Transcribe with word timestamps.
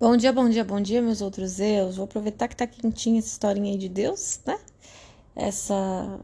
Bom 0.00 0.16
dia, 0.16 0.32
bom 0.32 0.48
dia, 0.48 0.64
bom 0.64 0.80
dia, 0.80 1.02
meus 1.02 1.20
outros 1.20 1.58
eus. 1.58 1.96
Vou 1.96 2.04
aproveitar 2.04 2.46
que 2.46 2.54
tá 2.54 2.68
quentinha 2.68 3.18
essa 3.18 3.26
historinha 3.26 3.72
aí 3.72 3.76
de 3.76 3.88
Deus, 3.88 4.40
né? 4.46 4.56
Essa, 5.34 6.20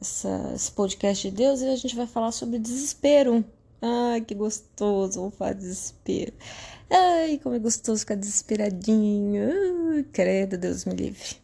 essa, 0.00 0.52
esse 0.54 0.72
podcast 0.72 1.30
de 1.30 1.36
Deus 1.36 1.60
e 1.60 1.66
a 1.66 1.76
gente 1.76 1.94
vai 1.94 2.06
falar 2.06 2.32
sobre 2.32 2.58
desespero. 2.58 3.44
Ai, 3.82 4.22
que 4.22 4.34
gostoso, 4.34 5.20
vou 5.20 5.30
falar 5.30 5.52
de 5.52 5.60
desespero. 5.60 6.32
Ai, 6.88 7.38
como 7.42 7.54
é 7.56 7.58
gostoso 7.58 8.00
ficar 8.00 8.14
desesperadinho. 8.14 9.50
Uh, 10.00 10.04
credo, 10.10 10.56
Deus 10.56 10.86
me 10.86 10.94
livre. 10.94 11.36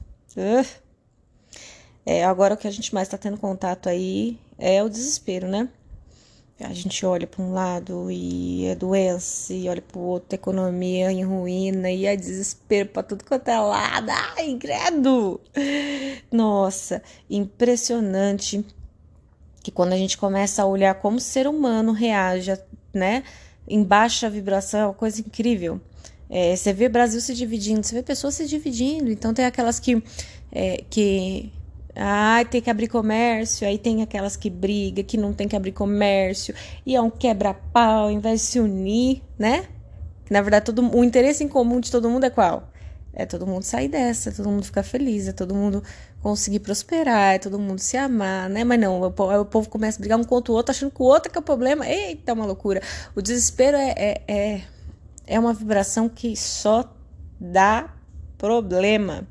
É, 2.07 2.25
agora 2.25 2.55
o 2.55 2.57
que 2.57 2.67
a 2.67 2.71
gente 2.71 2.95
mais 2.95 3.09
tá 3.09 3.19
tendo 3.19 3.37
contato 3.37 3.89
aí 3.91 4.39
é 4.59 4.83
o 4.83 4.89
desespero, 4.89 5.47
né? 5.47 5.69
A 6.61 6.73
gente 6.73 7.05
olha 7.05 7.27
para 7.27 7.43
um 7.43 7.53
lado 7.53 8.11
e 8.11 8.67
é 8.67 8.75
doença, 8.75 9.53
e 9.53 9.69
olha 9.69 9.83
para 9.83 9.99
o 9.99 10.03
outro, 10.03 10.35
economia 10.35 11.11
em 11.11 11.25
ruína, 11.25 11.91
e 11.91 12.07
é 12.07 12.15
desespero 12.15 12.91
para 12.91 13.03
tudo 13.03 13.25
quanto 13.25 13.49
é 13.49 13.59
lado. 13.59 14.11
Ai, 14.11 14.57
credo! 14.59 15.41
Nossa, 16.31 17.03
impressionante 17.29 18.65
que 19.63 19.71
quando 19.71 19.95
a 19.95 19.97
gente 19.97 20.17
começa 20.17 20.63
a 20.63 20.67
olhar 20.67 20.95
como 20.97 21.17
o 21.17 21.21
ser 21.21 21.47
humano 21.49 21.91
reage, 21.91 22.57
né, 22.93 23.25
em 23.67 23.83
baixa 23.83 24.31
vibração, 24.31 24.81
é 24.81 24.85
uma 24.87 24.95
coisa 24.95 25.21
incrível. 25.21 25.81
É, 26.31 26.55
você 26.55 26.73
vê 26.73 26.89
Brasil 26.89 27.21
se 27.21 27.35
dividindo, 27.35 27.83
você 27.83 27.97
vê 27.97 28.03
pessoas 28.03 28.35
se 28.35 28.47
dividindo, 28.47 29.11
então 29.11 29.35
tem 29.35 29.45
aquelas 29.45 29.81
que, 29.81 30.03
é, 30.53 30.85
que 30.89 31.51
ah, 31.97 32.45
tem 32.51 32.61
que 32.61 32.71
abrir 32.71 32.89
comércio, 32.89 33.67
aí 33.67 33.79
tem 33.79 34.03
aquelas 34.03 34.37
que 34.37 34.51
briga, 34.51 35.03
que 35.03 35.17
não 35.17 35.33
tem 35.33 35.47
que 35.47 35.55
abrir 35.55 35.73
comércio, 35.73 36.55
e 36.85 36.97
é 36.97 37.01
um 37.01 37.11
quebra-pau, 37.11 38.05
ao 38.05 38.11
invés 38.11 38.41
de 38.41 38.47
se 38.47 38.61
unir, 38.61 39.23
né? 39.39 39.67
Na 40.31 40.41
verdade, 40.41 40.65
todo, 40.65 40.83
o 40.97 41.05
interesse 41.05 41.45
em 41.45 41.49
comum 41.49 41.81
de 41.81 41.91
todo 41.91 42.09
mundo 42.09 42.25
é 42.25 42.31
qual? 42.31 42.69
É 43.13 43.25
todo 43.25 43.47
mundo 43.47 43.63
sair 43.63 43.87
dessa, 43.89 44.31
é 44.31 44.33
todo 44.33 44.49
mundo 44.49 44.65
ficar 44.65 44.83
feliz, 44.83 45.29
é 45.29 45.33
todo 45.33 45.55
mundo 45.55 45.85
conseguir 46.21 46.59
prosperar, 46.59 47.35
é 47.35 47.39
todo 47.39 47.59
mundo 47.61 47.79
se 47.79 47.97
amar, 47.97 48.51
né? 48.51 48.65
Mas 48.65 48.81
não, 48.81 49.01
o, 49.01 49.07
o 49.07 49.45
povo 49.45 49.69
começa 49.69 49.99
a 49.99 50.01
brigar 50.01 50.19
um 50.19 50.25
contra 50.25 50.53
o 50.53 50.57
outro, 50.57 50.73
achando 50.73 50.91
que 50.91 51.01
o 51.01 51.05
outro 51.05 51.31
é 51.31 51.33
que 51.33 51.39
é 51.39 51.41
o 51.41 51.45
problema. 51.45 51.87
Eita, 51.87 52.33
é 52.33 52.35
uma 52.35 52.47
loucura. 52.47 52.83
O 53.15 53.23
desespero 53.23 53.77
é, 53.77 53.95
é, 53.97 54.23
é, 54.27 54.63
é 55.27 55.39
uma 55.39 55.55
vibração 55.55 56.09
que 56.09 56.35
só 56.35 56.93
dá 57.39 57.95
problema. 58.37 59.29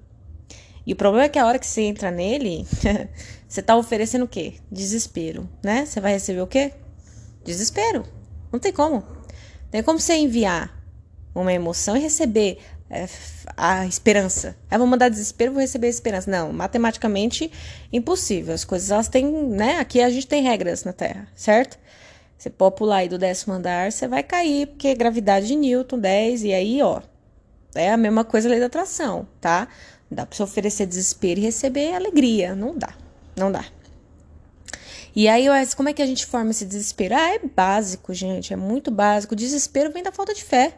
E 0.86 0.94
o 0.94 0.96
problema 0.96 1.26
é 1.26 1.30
que 1.30 1.40
a 1.40 1.46
hora 1.46 1.60
que 1.60 1.68
você 1.68 1.82
entra 1.82 2.12
nele, 2.12 2.66
você 3.48 3.62
tá 3.62 3.76
oferecendo 3.76 4.26
o 4.26 4.28
quê? 4.28 4.56
Desespero, 4.72 5.50
né? 5.64 5.86
Você 5.86 6.02
vai 6.02 6.14
receber 6.14 6.42
o 6.42 6.48
quê? 6.48 6.74
Desespero. 7.44 8.04
Não 8.52 8.60
tem 8.60 8.72
como. 8.72 9.04
Tem 9.72 9.82
como 9.82 10.00
você 10.00 10.16
enviar 10.16 10.78
uma 11.34 11.54
emoção 11.54 11.98
e 11.98 12.00
receber 12.00 12.60
é, 12.90 13.08
a 13.58 13.86
esperança. 13.88 14.56
Eu 14.70 14.78
vou 14.78 14.88
mandar 14.88 15.10
desespero, 15.10 15.54
vou 15.54 15.62
receber 15.62 15.88
esperança. 15.88 16.30
Não, 16.30 16.54
matematicamente 16.54 17.52
impossível. 17.92 18.54
As 18.54 18.64
coisas 18.64 18.92
elas 18.92 19.08
têm, 19.08 19.26
né? 19.26 19.80
Aqui 19.80 20.02
a 20.02 20.10
gente 20.10 20.28
tem 20.28 20.44
regras 20.44 20.84
na 20.84 20.94
Terra, 20.94 21.28
certo? 21.36 21.80
Você 22.38 22.50
pode 22.50 22.76
pular 22.76 22.98
aí 22.98 23.10
do 23.10 23.18
décimo 23.18 23.54
andar, 23.54 23.92
você 23.92 24.08
vai 24.08 24.22
cair, 24.22 24.68
porque 24.68 24.90
é 24.90 24.96
gravidade 24.96 25.48
de 25.48 25.56
Newton, 25.56 25.98
10, 25.98 26.44
e 26.44 26.54
aí, 26.54 26.82
ó, 26.82 27.02
é 27.74 27.92
a 27.92 27.98
mesma 27.98 28.26
coisa 28.26 28.50
a 28.50 28.52
lei 28.52 28.60
da 28.60 28.66
atração, 28.66 29.28
tá? 29.40 29.68
Dá 30.14 30.26
para 30.26 30.44
oferecer 30.44 30.86
desespero 30.86 31.40
e 31.40 31.44
receber 31.44 31.94
alegria. 31.94 32.56
Não 32.56 32.78
dá. 32.78 32.94
Não 33.36 33.52
dá. 33.52 33.66
E 35.16 35.28
aí, 35.28 35.46
como 35.76 35.90
é 35.90 35.94
que 35.94 36.02
a 36.02 36.06
gente 36.06 36.26
forma 36.26 36.52
esse 36.52 36.66
desespero? 36.66 37.16
Ah, 37.16 37.36
é 37.36 37.40
básico, 37.40 38.14
gente. 38.14 38.52
É 38.54 38.56
muito 38.56 38.90
básico. 38.90 39.36
Desespero 39.36 39.92
vem 39.92 40.04
da 40.04 40.12
falta 40.12 40.34
de 40.34 40.44
fé. 40.44 40.78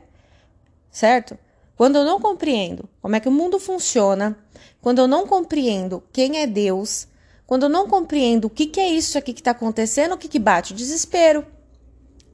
Certo? 0.92 1.38
Quando 1.76 1.98
eu 1.98 2.06
não 2.06 2.20
compreendo 2.20 2.88
como 3.02 3.16
é 3.16 3.20
que 3.20 3.28
o 3.28 3.32
mundo 3.32 3.60
funciona, 3.60 4.38
quando 4.82 5.00
eu 5.00 5.08
não 5.08 5.28
compreendo 5.28 6.04
quem 6.12 6.40
é 6.40 6.48
Deus, 6.48 7.08
quando 7.46 7.64
eu 7.64 7.70
não 7.70 7.88
compreendo 7.88 8.46
o 8.46 8.50
que, 8.50 8.66
que 8.66 8.80
é 8.80 8.90
isso 8.90 9.18
aqui 9.18 9.34
que 9.34 9.42
está 9.42 9.52
acontecendo, 9.52 10.14
o 10.14 10.18
que, 10.18 10.28
que 10.28 10.40
bate? 10.40 10.74
O 10.74 10.76
desespero. 10.76 11.46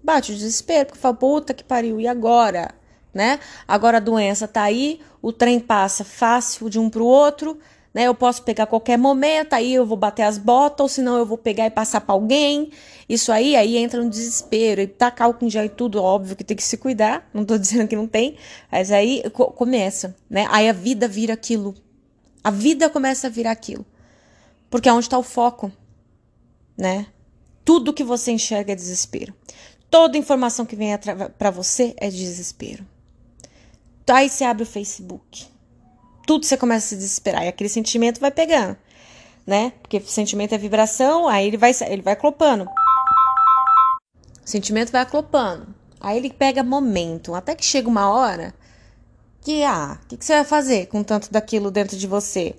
Bate 0.03 0.31
o 0.31 0.35
desespero, 0.35 0.88
porque 0.88 1.00
fala, 1.00 1.16
puta 1.16 1.53
que 1.53 1.63
pariu, 1.63 2.00
e 2.00 2.07
agora? 2.07 2.73
Né? 3.13 3.39
Agora 3.67 3.97
a 3.97 3.99
doença 3.99 4.47
tá 4.47 4.63
aí, 4.63 4.99
o 5.22 5.31
trem 5.31 5.59
passa 5.59 6.03
fácil 6.03 6.69
de 6.69 6.79
um 6.79 6.89
para 6.89 7.01
o 7.01 7.05
outro, 7.05 7.57
né? 7.94 8.03
Eu 8.03 8.16
posso 8.16 8.44
pegar 8.44 8.66
qualquer 8.67 8.97
momento, 8.97 9.53
aí 9.53 9.73
eu 9.73 9.85
vou 9.85 9.97
bater 9.97 10.23
as 10.23 10.38
botas, 10.38 10.81
ou 10.81 10.89
senão 10.89 11.17
eu 11.17 11.25
vou 11.25 11.38
pegar 11.38 11.66
e 11.66 11.69
passar 11.69 12.01
para 12.01 12.13
alguém. 12.13 12.72
Isso 13.07 13.31
aí, 13.31 13.55
aí 13.55 13.77
entra 13.77 14.01
no 14.01 14.09
desespero. 14.09 14.81
E 14.81 14.88
tacar 14.88 15.29
o 15.29 15.49
gel 15.49 15.66
e 15.66 15.69
tudo, 15.69 16.01
óbvio 16.01 16.35
que 16.35 16.44
tem 16.44 16.55
que 16.55 16.63
se 16.63 16.77
cuidar, 16.77 17.27
não 17.33 17.44
tô 17.44 17.57
dizendo 17.57 17.88
que 17.88 17.95
não 17.95 18.07
tem, 18.07 18.38
mas 18.72 18.91
aí 18.91 19.23
co 19.31 19.47
começa, 19.51 20.16
né? 20.29 20.47
Aí 20.49 20.69
a 20.69 20.73
vida 20.73 21.07
vira 21.07 21.33
aquilo. 21.33 21.75
A 22.43 22.49
vida 22.49 22.89
começa 22.89 23.28
a 23.28 23.29
virar 23.29 23.51
aquilo. 23.51 23.85
Porque 24.69 24.88
é 24.88 24.93
onde 24.93 25.05
está 25.05 25.17
o 25.17 25.23
foco, 25.23 25.72
né? 26.78 27.07
Tudo 27.63 27.93
que 27.93 28.03
você 28.03 28.31
enxerga 28.31 28.72
é 28.72 28.75
desespero. 28.75 29.33
Toda 29.89 30.17
informação 30.17 30.66
que 30.66 30.75
vem 30.75 30.97
para 31.38 31.51
você 31.51 31.93
é 31.97 32.09
desespero. 32.09 32.85
Aí 34.09 34.29
você 34.29 34.44
abre 34.44 34.63
o 34.63 34.66
Facebook. 34.66 35.47
Tudo 36.28 36.45
você 36.45 36.57
começa 36.57 36.85
a 36.85 36.89
se 36.89 36.95
desesperar. 36.95 37.44
E 37.44 37.47
aquele 37.47 37.69
sentimento 37.69 38.19
vai 38.19 38.31
pegando, 38.31 38.78
né? 39.45 39.72
Porque 39.81 40.00
sentimento 40.01 40.53
é 40.53 40.57
vibração, 40.57 41.28
aí 41.28 41.47
ele 41.47 41.57
vai, 41.57 41.72
ele 41.88 42.01
vai 42.01 42.16
clopando. 42.16 42.66
O 42.66 44.50
sentimento 44.50 44.91
vai 44.91 45.01
aclopando. 45.01 45.73
Aí 46.00 46.17
ele 46.17 46.31
pega 46.31 46.63
momento. 46.63 47.34
Até 47.34 47.56
que 47.56 47.63
chega 47.63 47.88
uma 47.88 48.09
hora 48.09 48.53
que, 49.41 49.63
ah, 49.63 50.00
o 50.03 50.07
que, 50.07 50.17
que 50.17 50.25
você 50.25 50.34
vai 50.34 50.45
fazer 50.45 50.88
com 50.88 51.03
tanto 51.03 51.31
daquilo 51.31 51.72
dentro 51.72 51.95
de 51.95 52.07
você? 52.07 52.56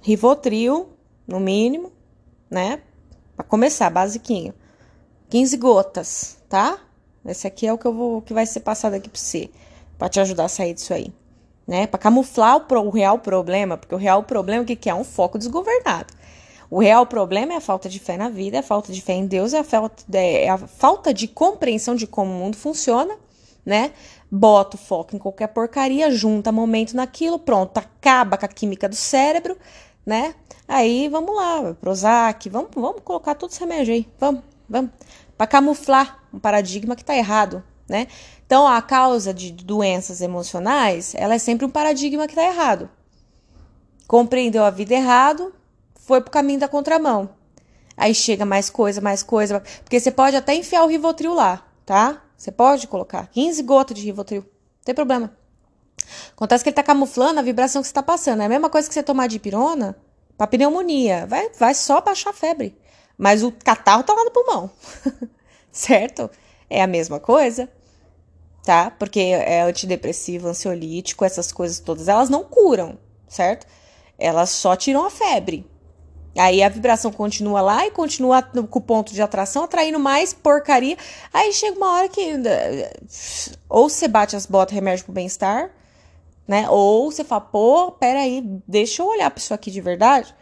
Rivotril, 0.00 0.88
no 1.26 1.40
mínimo, 1.40 1.92
né? 2.50 2.82
Pra 3.36 3.44
começar, 3.44 3.90
basiquinho. 3.90 4.54
15 5.28 5.56
gotas, 5.56 6.38
tá? 6.48 6.78
Esse 7.24 7.46
aqui 7.46 7.66
é 7.66 7.72
o 7.72 7.78
que 7.78 7.86
eu 7.86 7.94
vou 7.94 8.22
que 8.22 8.32
vai 8.32 8.46
ser 8.46 8.60
passado 8.60 8.94
aqui 8.94 9.08
para 9.08 9.20
você 9.20 9.50
para 10.00 10.08
te 10.08 10.18
ajudar 10.18 10.46
a 10.46 10.48
sair 10.48 10.72
disso 10.72 10.94
aí, 10.94 11.12
né? 11.68 11.86
Para 11.86 11.98
camuflar 11.98 12.56
o, 12.56 12.60
pro, 12.62 12.80
o, 12.80 12.88
real 12.88 13.18
problema, 13.18 13.76
porque 13.76 13.94
o 13.94 13.98
real 13.98 14.22
problema 14.22 14.62
o 14.62 14.66
que, 14.66 14.74
que 14.74 14.88
é 14.88 14.94
um 14.94 15.04
foco 15.04 15.36
desgovernado. 15.36 16.14
O 16.70 16.80
real 16.80 17.04
problema 17.04 17.52
é 17.52 17.56
a 17.56 17.60
falta 17.60 17.86
de 17.86 17.98
fé 17.98 18.16
na 18.16 18.30
vida, 18.30 18.56
é 18.56 18.60
a 18.60 18.62
falta 18.62 18.94
de 18.94 19.02
fé 19.02 19.12
em 19.12 19.26
Deus, 19.26 19.52
é 19.52 19.58
a 19.58 19.64
falta 19.64 20.02
de, 20.08 20.18
é 20.18 20.48
a 20.48 20.56
falta 20.56 21.12
de 21.12 21.28
compreensão 21.28 21.94
de 21.94 22.06
como 22.06 22.32
o 22.32 22.34
mundo 22.34 22.56
funciona, 22.56 23.14
né? 23.64 23.92
Bota 24.30 24.76
o 24.76 24.80
foco 24.80 25.14
em 25.14 25.18
qualquer 25.18 25.48
porcaria, 25.48 26.10
junta 26.10 26.50
momento 26.50 26.96
naquilo, 26.96 27.38
pronto, 27.38 27.76
acaba 27.76 28.38
com 28.38 28.46
a 28.46 28.48
química 28.48 28.88
do 28.88 28.96
cérebro, 28.96 29.54
né? 30.06 30.34
Aí 30.66 31.10
vamos 31.10 31.36
lá, 31.36 31.74
Prozac, 31.74 32.48
vamos, 32.48 32.70
vamos 32.74 33.02
colocar 33.04 33.34
todos 33.34 33.54
os 33.56 33.60
remédios 33.60 33.96
aí, 33.98 34.08
vamos, 34.18 34.42
vamos, 34.66 34.92
para 35.36 35.46
camuflar 35.46 36.24
um 36.32 36.38
paradigma 36.38 36.96
que 36.96 37.04
tá 37.04 37.14
errado, 37.14 37.62
né? 37.90 38.06
Então, 38.46 38.66
a 38.66 38.80
causa 38.80 39.34
de 39.34 39.50
doenças 39.50 40.20
emocionais, 40.20 41.12
ela 41.16 41.34
é 41.34 41.38
sempre 41.38 41.66
um 41.66 41.70
paradigma 41.70 42.26
que 42.26 42.32
está 42.32 42.44
errado. 42.44 42.88
Compreendeu 44.06 44.64
a 44.64 44.70
vida 44.70 44.94
errado, 44.94 45.52
foi 45.94 46.20
pro 46.20 46.30
caminho 46.30 46.60
da 46.60 46.68
contramão. 46.68 47.30
Aí 47.96 48.14
chega 48.14 48.46
mais 48.46 48.70
coisa, 48.70 49.00
mais 49.00 49.22
coisa, 49.22 49.62
porque 49.84 50.00
você 50.00 50.10
pode 50.10 50.36
até 50.36 50.54
enfiar 50.54 50.84
o 50.84 50.86
Rivotril 50.86 51.34
lá, 51.34 51.66
tá? 51.84 52.22
Você 52.36 52.50
pode 52.50 52.86
colocar 52.86 53.26
15 53.26 53.62
gotas 53.64 53.96
de 53.96 54.04
Rivotril, 54.04 54.42
não 54.42 54.84
tem 54.84 54.94
problema. 54.94 55.36
Acontece 56.32 56.64
que 56.64 56.70
ele 56.70 56.76
tá 56.76 56.82
camuflando 56.82 57.40
a 57.40 57.42
vibração 57.42 57.82
que 57.82 57.88
você 57.88 57.94
tá 57.94 58.02
passando. 58.02 58.40
É 58.40 58.46
a 58.46 58.48
mesma 58.48 58.70
coisa 58.70 58.88
que 58.88 58.94
você 58.94 59.02
tomar 59.02 59.26
de 59.26 59.38
pirona 59.38 59.96
para 60.36 60.46
pneumonia. 60.46 61.26
Vai, 61.26 61.50
vai 61.50 61.74
só 61.74 62.00
baixar 62.00 62.30
a 62.30 62.32
febre. 62.32 62.76
Mas 63.18 63.42
o 63.42 63.52
catarro 63.52 64.02
tá 64.02 64.14
lá 64.14 64.24
no 64.24 64.30
pulmão. 64.30 64.70
certo? 65.70 66.30
É 66.68 66.82
a 66.82 66.86
mesma 66.86 67.20
coisa 67.20 67.68
tá? 68.70 68.88
Porque 68.88 69.18
é 69.18 69.62
antidepressivo, 69.62 70.46
ansiolítico, 70.46 71.24
essas 71.24 71.50
coisas 71.50 71.80
todas, 71.80 72.06
elas 72.06 72.30
não 72.30 72.44
curam, 72.44 72.96
certo? 73.26 73.66
Elas 74.16 74.50
só 74.50 74.76
tiram 74.76 75.04
a 75.04 75.10
febre. 75.10 75.68
Aí 76.38 76.62
a 76.62 76.68
vibração 76.68 77.10
continua 77.10 77.60
lá 77.62 77.84
e 77.84 77.90
continua 77.90 78.40
com 78.40 78.78
o 78.78 78.80
ponto 78.80 79.12
de 79.12 79.20
atração, 79.20 79.64
atraindo 79.64 79.98
mais 79.98 80.32
porcaria. 80.32 80.96
Aí 81.34 81.52
chega 81.52 81.76
uma 81.76 81.94
hora 81.94 82.08
que 82.08 82.32
ou 83.68 83.88
você 83.88 84.06
bate 84.06 84.36
as 84.36 84.46
botas 84.46 84.72
remédio 84.72 85.04
pro 85.04 85.14
bem-estar, 85.14 85.72
né? 86.46 86.70
Ou 86.70 87.10
você 87.10 87.24
fala, 87.24 87.40
pô, 87.40 87.90
peraí, 87.90 88.40
deixa 88.68 89.02
eu 89.02 89.08
olhar 89.08 89.32
para 89.32 89.40
isso 89.40 89.52
aqui 89.52 89.72
de 89.72 89.80
verdade, 89.80 90.32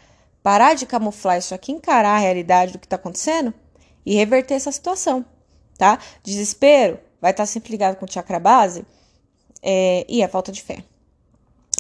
parar 0.43 0.75
de 0.75 0.85
camuflar 0.85 1.39
isso 1.39 1.55
aqui, 1.55 1.73
encarar 1.73 2.17
a 2.17 2.19
realidade 2.19 2.73
do 2.73 2.79
que 2.79 2.87
tá 2.87 2.97
acontecendo 2.97 3.55
e 4.05 4.15
reverter 4.15 4.53
essa 4.53 4.71
situação, 4.71 5.25
tá? 5.79 5.99
Desespero, 6.23 7.08
vai 7.21 7.31
estar 7.31 7.47
sempre 7.47 7.71
ligado 7.71 7.97
com 7.97 8.05
o 8.05 8.11
chakra 8.11 8.39
base 8.39 8.85
é, 9.63 10.05
e 10.09 10.23
a 10.23 10.29
falta 10.29 10.53
de 10.53 10.63
fé. 10.63 10.85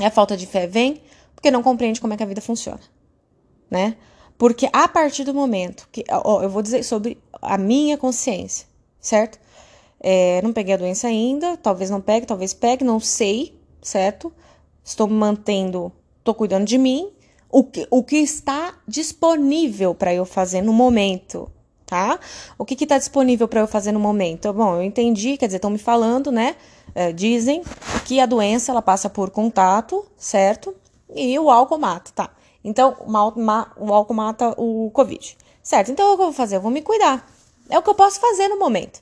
E 0.01 0.05
a 0.05 0.11
falta 0.11 0.37
de 0.37 0.47
fé 0.47 0.67
vem 0.67 1.01
porque 1.35 1.51
não 1.51 1.63
compreende 1.63 2.01
como 2.01 2.13
é 2.13 2.17
que 2.17 2.23
a 2.23 2.27
vida 2.27 2.41
funciona, 2.41 2.81
né? 3.71 3.97
Porque 4.37 4.69
a 4.73 4.89
partir 4.89 5.25
do 5.25 5.35
momento 5.35 5.89
que, 5.91 6.05
ó, 6.11 6.43
eu 6.43 6.51
vou 6.51 6.63
dizer 6.63 6.83
sobre 6.85 7.19
a 7.41 7.59
minha 7.59 7.97
consciência, 7.99 8.67
certo? 9.01 9.39
É, 10.01 10.41
não 10.43 10.53
peguei 10.53 10.75
a 10.75 10.77
doença 10.77 11.09
ainda, 11.09 11.57
talvez 11.57 11.91
não 11.91 12.01
pegue, 12.01 12.27
talvez 12.27 12.55
pegue, 12.55 12.85
não 12.85 13.01
sei, 13.01 13.59
certo? 13.83 14.33
Estou 14.85 15.09
mantendo, 15.09 15.93
estou 16.19 16.35
cuidando 16.35 16.65
de 16.65 16.79
mim. 16.79 17.13
O 17.51 17.65
que, 17.65 17.87
o 17.91 18.05
que 18.05 18.17
está 18.17 18.79
disponível 18.87 19.95
para 19.95 20.15
eu 20.15 20.25
fazer 20.25 20.63
no 20.63 20.73
momento, 20.73 21.51
tá? 21.89 22.21
O 22.59 22.65
que 22.67 22.85
está 22.85 22.99
disponível 22.99 23.49
para 23.49 23.61
eu 23.61 23.67
fazer 23.67 23.93
no 23.93 23.99
momento? 23.99 24.53
Bom, 24.53 24.77
eu 24.77 24.83
entendi, 24.83 25.39
quer 25.39 25.47
dizer, 25.47 25.57
estão 25.57 25.71
me 25.71 25.79
falando, 25.79 26.31
né? 26.31 26.55
É, 26.95 27.13
dizem 27.13 27.63
que 28.05 28.21
a 28.21 28.27
doença 28.27 28.71
ela 28.71 28.83
passa 28.83 29.09
por 29.09 29.31
contato, 29.31 30.07
certo? 30.17 30.75
E 31.15 31.39
o 31.39 31.51
álcool 31.51 31.79
mata, 31.79 32.11
tá? 32.15 32.31
Então, 32.63 32.97
o 33.07 33.93
álcool 33.93 34.15
mata 34.15 34.55
o 34.59 34.91
Covid. 34.93 35.37
Certo, 35.63 35.91
então 35.91 36.13
o 36.13 36.17
que 36.17 36.23
eu 36.23 36.27
vou 36.27 36.35
fazer? 36.35 36.57
Eu 36.57 36.61
vou 36.61 36.71
me 36.71 36.83
cuidar. 36.83 37.27
É 37.71 37.79
o 37.79 37.83
que 37.83 37.89
eu 37.89 37.95
posso 37.95 38.21
fazer 38.21 38.49
no 38.49 38.59
momento. 38.59 39.01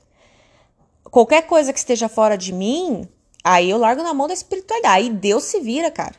Qualquer 1.03 1.41
coisa 1.43 1.73
que 1.73 1.79
esteja 1.79 2.07
fora 2.07 2.37
de 2.37 2.53
mim, 2.53 3.07
aí 3.43 3.69
eu 3.69 3.77
largo 3.77 4.01
na 4.01 4.13
mão 4.13 4.27
da 4.27 4.33
espiritualidade. 4.33 4.95
Aí 4.95 5.09
Deus 5.09 5.43
se 5.43 5.59
vira, 5.59 5.91
cara. 5.91 6.15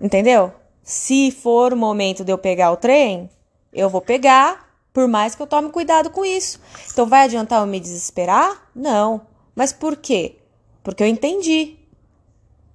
Entendeu? 0.00 0.52
Se 0.82 1.30
for 1.30 1.74
o 1.74 1.76
momento 1.76 2.24
de 2.24 2.32
eu 2.32 2.38
pegar 2.38 2.70
o 2.72 2.76
trem, 2.76 3.28
eu 3.72 3.90
vou 3.90 4.00
pegar, 4.00 4.69
por 5.00 5.08
mais 5.08 5.34
que 5.34 5.40
eu 5.40 5.46
tome 5.46 5.70
cuidado 5.70 6.10
com 6.10 6.26
isso. 6.26 6.60
Então 6.92 7.06
vai 7.06 7.22
adiantar 7.22 7.62
eu 7.62 7.66
me 7.66 7.80
desesperar? 7.80 8.68
Não. 8.74 9.22
Mas 9.56 9.72
por 9.72 9.96
quê? 9.96 10.36
Porque 10.82 11.02
eu 11.02 11.06
entendi. 11.06 11.78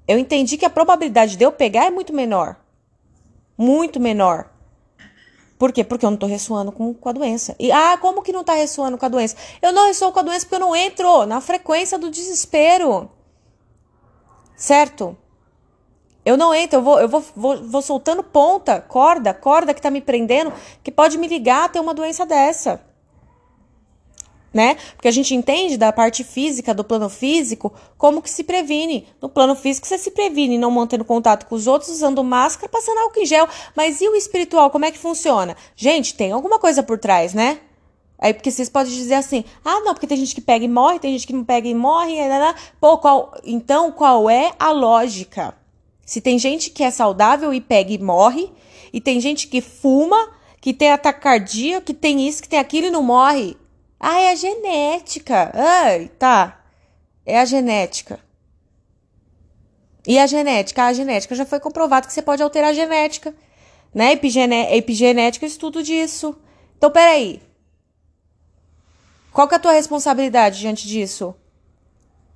Eu 0.07 0.17
entendi 0.17 0.57
que 0.57 0.65
a 0.65 0.69
probabilidade 0.71 1.35
de 1.35 1.43
eu 1.43 1.51
pegar 1.51 1.85
é 1.85 1.91
muito 1.91 2.11
menor. 2.11 2.55
Muito 3.55 3.99
menor. 3.99 4.49
Por 5.59 5.71
quê? 5.71 5.83
Porque 5.83 6.03
eu 6.03 6.09
não 6.09 6.17
tô 6.17 6.25
ressoando 6.25 6.71
com, 6.71 6.95
com 6.95 7.09
a 7.09 7.11
doença. 7.11 7.55
E, 7.59 7.71
ah, 7.71 7.95
como 8.01 8.23
que 8.23 8.33
não 8.33 8.43
tá 8.43 8.55
ressoando 8.55 8.97
com 8.97 9.05
a 9.05 9.09
doença? 9.09 9.35
Eu 9.61 9.71
não 9.71 9.85
ressoo 9.85 10.11
com 10.11 10.19
a 10.19 10.23
doença 10.23 10.47
porque 10.47 10.55
eu 10.55 10.67
não 10.67 10.75
entro 10.75 11.27
na 11.27 11.39
frequência 11.39 11.99
do 11.99 12.09
desespero. 12.09 13.07
Certo? 14.55 15.15
Eu 16.25 16.35
não 16.35 16.53
entro, 16.53 16.79
eu 16.79 16.83
vou, 16.83 16.99
eu 16.99 17.07
vou, 17.07 17.23
vou, 17.35 17.63
vou 17.63 17.81
soltando 17.81 18.23
ponta, 18.23 18.81
corda, 18.81 19.33
corda 19.33 19.73
que 19.73 19.81
tá 19.81 19.91
me 19.91 20.01
prendendo, 20.01 20.51
que 20.83 20.91
pode 20.91 21.17
me 21.17 21.27
ligar 21.27 21.65
a 21.65 21.69
ter 21.69 21.79
uma 21.79 21.93
doença 21.93 22.25
dessa 22.25 22.81
né? 24.55 24.77
Porque 24.95 25.09
a 25.09 25.11
gente 25.11 25.35
entende 25.35 25.75
da 25.75 25.91
parte 25.91 26.23
física, 26.23 26.73
do 26.73 26.81
plano 26.81 27.09
físico, 27.09 27.73
como 27.97 28.21
que 28.21 28.29
se 28.29 28.41
previne. 28.41 29.05
No 29.21 29.27
plano 29.27 29.53
físico, 29.53 29.85
você 29.85 29.97
se 29.97 30.11
previne 30.11 30.57
não 30.57 30.71
mantendo 30.71 31.03
contato 31.03 31.45
com 31.45 31.55
os 31.55 31.67
outros, 31.67 31.91
usando 31.91 32.23
máscara, 32.23 32.69
passando 32.69 32.99
álcool 32.99 33.19
em 33.19 33.25
gel. 33.25 33.49
Mas 33.75 33.99
e 33.99 34.07
o 34.07 34.15
espiritual, 34.15 34.71
como 34.71 34.85
é 34.85 34.91
que 34.91 34.97
funciona? 34.97 35.57
Gente, 35.75 36.15
tem 36.15 36.31
alguma 36.31 36.57
coisa 36.57 36.81
por 36.81 36.97
trás, 36.97 37.33
né? 37.33 37.59
Aí, 38.17 38.33
porque 38.33 38.49
vocês 38.49 38.69
podem 38.69 38.93
dizer 38.93 39.15
assim, 39.15 39.43
ah, 39.63 39.81
não, 39.81 39.93
porque 39.93 40.07
tem 40.07 40.15
gente 40.15 40.33
que 40.33 40.39
pega 40.39 40.63
e 40.63 40.69
morre, 40.69 40.99
tem 40.99 41.11
gente 41.11 41.27
que 41.27 41.33
não 41.33 41.43
pega 41.43 41.67
e 41.67 41.75
morre, 41.75 42.15
pô, 42.79 42.97
qual, 42.97 43.33
então 43.43 43.91
qual 43.91 44.29
é 44.29 44.53
a 44.57 44.71
lógica? 44.71 45.53
Se 46.05 46.21
tem 46.21 46.37
gente 46.37 46.69
que 46.69 46.83
é 46.83 46.91
saudável 46.91 47.51
e 47.51 47.59
pega 47.59 47.91
e 47.91 47.97
morre, 47.97 48.51
e 48.93 49.01
tem 49.01 49.19
gente 49.19 49.47
que 49.47 49.59
fuma, 49.59 50.31
que 50.61 50.71
tem 50.73 50.91
ataque 50.91 51.19
cardíaco, 51.19 51.87
que 51.87 51.93
tem 51.93 52.27
isso, 52.27 52.43
que 52.43 52.47
tem 52.47 52.59
aquilo 52.59 52.87
e 52.87 52.91
não 52.91 53.01
morre, 53.01 53.57
ah, 53.99 54.19
é 54.19 54.31
a 54.31 54.35
genética. 54.35 55.51
Ai, 55.53 56.09
tá. 56.19 56.63
É 57.25 57.39
a 57.39 57.45
genética. 57.45 58.19
E 60.07 60.19
a 60.19 60.27
genética? 60.27 60.83
A 60.83 60.93
genética 60.93 61.33
já 61.33 61.45
foi 61.45 61.59
comprovado 61.59 62.05
que 62.05 62.13
você 62.13 62.21
pode 62.21 62.43
alterar 62.43 62.69
a 62.69 62.73
genética. 62.73 63.33
Né? 63.93 64.11
Epigené 64.11 64.75
epigenética, 64.77 65.45
estudo 65.45 65.81
disso. 65.81 66.37
Então, 66.77 66.91
peraí. 66.91 67.41
Qual 69.31 69.47
que 69.47 69.55
é 69.55 69.57
a 69.57 69.59
tua 69.59 69.71
responsabilidade 69.71 70.59
diante 70.59 70.87
disso? 70.87 71.35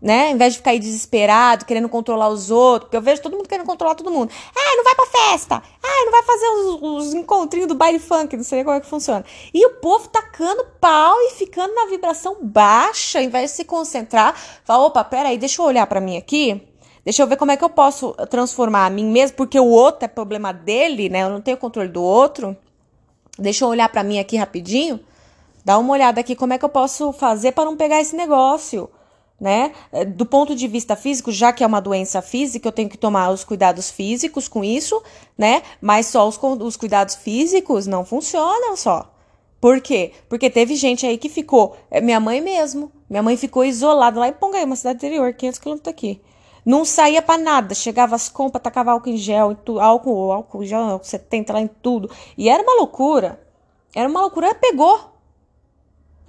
Né? 0.02 0.32
Em 0.32 0.38
vez 0.38 0.54
de 0.54 0.60
ficar 0.60 0.72
aí 0.72 0.80
desesperado, 0.80 1.66
querendo 1.66 1.90
controlar 1.90 2.30
os 2.30 2.50
outros, 2.50 2.86
porque 2.86 2.98
eu 2.98 3.02
vejo 3.02 3.22
todo 3.22 3.36
mundo 3.36 3.50
querendo 3.50 3.66
controlar 3.66 3.96
todo 3.96 4.10
mundo. 4.10 4.32
Ah, 4.56 4.76
não 4.78 4.84
vai 4.84 4.96
pra 4.96 5.06
festa! 5.06 5.62
Ah, 5.84 6.06
não 6.06 6.12
vai 6.12 6.24
fazer 6.24 6.48
os, 6.48 7.08
os 7.08 7.14
encontrinhos 7.14 7.68
do 7.68 7.76
baile 7.76 8.00
funk, 8.00 8.36
não 8.38 8.44
sei 8.44 8.64
como 8.64 8.78
é 8.78 8.80
que 8.80 8.88
funciona. 8.88 9.26
E 9.54 9.66
o 9.66 9.72
povo 9.76 10.08
tacando 10.08 10.66
pau 10.80 11.16
e 11.22 11.32
ficando 11.32 11.74
na 11.76 11.88
vibração 11.88 12.38
baixa, 12.42 13.22
em 13.22 13.30
vez 13.30 13.52
de 13.52 13.58
se 13.58 13.66
concentrar, 13.66 14.36
fala, 14.64 14.86
opa, 14.86 15.04
peraí, 15.04 15.38
deixa 15.38 15.62
eu 15.62 15.66
olhar 15.66 15.86
para 15.86 16.00
mim 16.00 16.16
aqui. 16.16 16.66
Deixa 17.04 17.22
eu 17.22 17.28
ver 17.28 17.38
como 17.38 17.52
é 17.52 17.58
que 17.58 17.64
eu 17.64 17.70
posso 17.70 18.14
transformar 18.30 18.86
a 18.86 18.90
mim 18.90 19.06
mesmo, 19.06 19.36
porque 19.36 19.60
o 19.60 19.68
outro 19.68 20.06
é 20.06 20.08
problema 20.08 20.54
dele, 20.54 21.10
né? 21.10 21.24
Eu 21.24 21.30
não 21.30 21.42
tenho 21.42 21.58
controle 21.58 21.90
do 21.90 22.04
outro. 22.04 22.56
Deixa 23.38 23.66
eu 23.66 23.70
olhar 23.70 23.90
para 23.90 24.04
mim 24.04 24.20
aqui 24.20 24.38
rapidinho. 24.38 25.00
Dá 25.66 25.78
uma 25.78 25.94
olhada 25.94 26.22
aqui 26.22 26.36
como 26.36 26.54
é 26.54 26.58
que 26.58 26.66
eu 26.66 26.70
posso 26.70 27.12
fazer 27.14 27.52
para 27.54 27.66
não 27.66 27.76
pegar 27.76 28.00
esse 28.00 28.16
negócio 28.16 28.90
né? 29.40 29.72
Eh, 29.92 30.06
do 30.06 30.26
ponto 30.26 30.56
de 30.56 30.68
vista 30.68 30.96
físico, 30.96 31.32
já 31.32 31.54
que 31.54 31.64
é 31.64 31.68
uma 31.68 31.80
doença 31.80 32.22
física, 32.22 32.68
eu 32.68 32.72
tenho 32.72 32.90
que 32.90 32.98
tomar 32.98 33.30
os 33.32 33.44
cuidados 33.44 33.90
físicos 33.90 34.48
com 34.48 34.64
isso, 34.64 35.02
né? 35.38 35.62
Mas 35.82 36.08
só 36.08 36.28
os, 36.28 36.40
os 36.62 36.76
cuidados 36.76 37.16
físicos 37.16 37.88
não 37.88 38.06
funcionam 38.06 38.76
só. 38.76 39.12
Por 39.62 39.82
quê? 39.82 40.14
Porque 40.30 40.50
teve 40.50 40.76
gente 40.76 41.06
aí 41.06 41.18
que 41.18 41.28
ficou, 41.28 41.76
é, 41.92 42.00
minha 42.00 42.20
mãe 42.20 42.40
mesmo, 42.40 42.92
minha 43.10 43.22
mãe 43.22 43.36
ficou 43.36 43.66
isolada 43.66 44.20
lá 44.20 44.28
em 44.30 44.34
Pongaí, 44.34 44.64
uma 44.64 44.76
cidade 44.76 44.98
interior, 44.98 45.34
500 45.34 45.60
quilômetros 45.60 45.94
daqui. 45.94 46.22
Não 46.66 46.86
saía 46.86 47.22
para 47.22 47.42
nada, 47.42 47.74
chegava 47.74 48.16
as 48.16 48.30
compras, 48.30 48.62
tacava 48.62 48.92
álcool 48.92 49.10
em 49.10 49.18
gel, 49.18 49.58
álcool, 49.80 50.32
álcool 50.32 50.64
gel 50.64 51.00
70 51.02 51.54
lá 51.54 51.62
em 51.62 51.68
tudo. 51.68 52.10
E 52.38 52.50
era 52.50 52.62
uma 52.62 52.76
loucura. 52.76 53.42
Era 53.96 54.08
uma 54.08 54.22
loucura, 54.22 54.48
ela 54.48 54.56
pegou. 54.56 55.09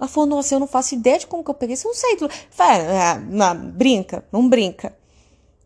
Ela 0.01 0.07
falou, 0.07 0.27
nossa, 0.27 0.55
eu 0.55 0.59
não 0.59 0.65
faço 0.65 0.95
ideia 0.95 1.19
de 1.19 1.27
como 1.27 1.43
que 1.43 1.51
eu 1.51 1.53
peguei 1.53 1.75
isso, 1.75 1.87
eu 1.87 1.91
não 1.91 1.95
sei. 1.95 2.17
Fala, 2.49 2.73
ah, 2.89 3.19
não, 3.19 3.69
brinca, 3.69 4.25
não 4.31 4.49
brinca. 4.49 4.97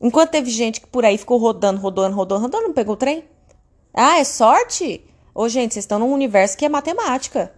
Enquanto 0.01 0.31
teve 0.31 0.49
gente 0.49 0.81
que 0.81 0.87
por 0.87 1.05
aí 1.05 1.17
ficou 1.17 1.37
rodando, 1.37 1.79
rodando, 1.79 2.13
rodando, 2.13 2.41
rodando, 2.41 2.67
não 2.67 2.73
pegou 2.73 2.95
o 2.95 2.97
trem. 2.97 3.23
Ah, 3.93 4.19
é 4.19 4.25
sorte? 4.25 5.09
Ô, 5.33 5.47
gente, 5.47 5.73
vocês 5.73 5.83
estão 5.83 5.99
num 5.99 6.11
universo 6.11 6.57
que 6.57 6.65
é 6.65 6.69
matemática. 6.69 7.53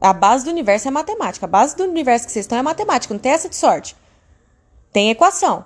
A 0.00 0.12
base 0.12 0.44
do 0.44 0.50
universo 0.50 0.88
é 0.88 0.90
matemática. 0.90 1.46
A 1.46 1.48
base 1.48 1.76
do 1.76 1.84
universo 1.84 2.26
que 2.26 2.32
vocês 2.32 2.44
estão 2.46 2.58
é 2.58 2.62
matemática. 2.62 3.14
Não 3.14 3.20
tem 3.20 3.30
essa 3.30 3.48
de 3.48 3.54
sorte. 3.54 3.96
Tem 4.92 5.08
equação 5.10 5.64